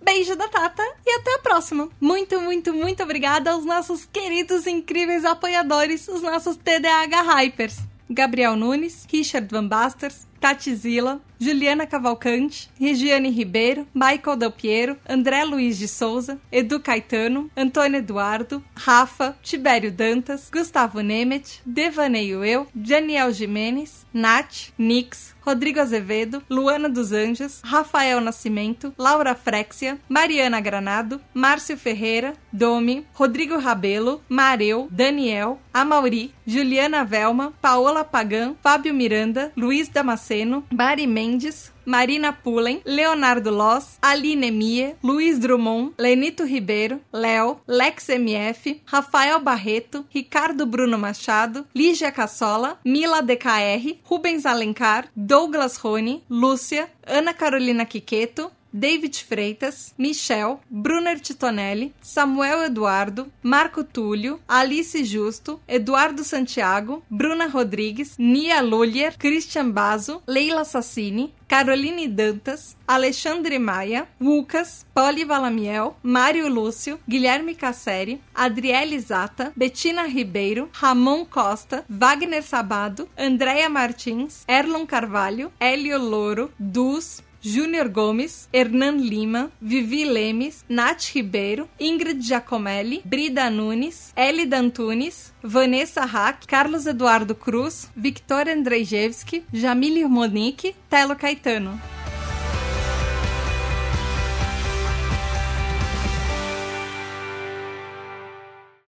[0.02, 1.90] Beijo da Tata e até a próxima.
[2.00, 7.78] Muito, muito, muito obrigada aos nossos queridos e incríveis apoiadores, os nossos TDAH Hypers.
[8.10, 15.46] Gabriel Nunes, Richard Van Basters, Tati Zila, Juliana Cavalcante, Regiane Ribeiro, Michael Del Piero, André
[15.46, 23.32] Luiz de Souza, Edu Caetano, Antônio Eduardo, Rafa, Tibério Dantas, Gustavo Nemet, Devaneio Eu, Daniel
[23.32, 31.78] Jimenez, Nath, Nix, Rodrigo Azevedo, Luana dos Anjos, Rafael Nascimento, Laura Frexia, Mariana Granado, Márcio
[31.78, 40.64] Ferreira, Domi, Rodrigo Rabelo, Mareu, Daniel, Amauri, Juliana Velma, Paola Pagan, Fábio Miranda, Luiz Damasceno,
[40.72, 48.82] Mari Mendes, Marina Pullen, Leonardo Loss, Aline Mie, Luiz Drummond, Lenito Ribeiro, Léo, Lex MF,
[48.86, 57.34] Rafael Barreto, Ricardo Bruno Machado, Lígia Cassola, Mila DKR, Rubens Alencar, Douglas Rony, Lúcia, Ana
[57.34, 67.04] Carolina Quiqueto, David Freitas, Michel, Brunner Titonelli, Samuel Eduardo, Marco Túlio, Alice Justo, Eduardo Santiago,
[67.10, 75.94] Bruna Rodrigues, Nia Lulier, Christian Bazo, Leila Sassini, Caroline Dantas, Alexandre Maia, Lucas, Poli Valamiel,
[76.02, 84.86] Mário Lúcio, Guilherme Casseri, Adriele Zata, Betina Ribeiro, Ramon Costa, Wagner Sabado, Andréia Martins, Erlon
[84.86, 93.50] Carvalho, Hélio Louro, Dus, Júnior Gomes, Hernan Lima, Vivi Lemes, Nath Ribeiro, Ingrid Giacomelli, Brida
[93.50, 102.01] Nunes, Elida Antunes, Vanessa Hack, Carlos Eduardo Cruz, Victoria Andrzejewski, Jamile Monique, Telo Caetano.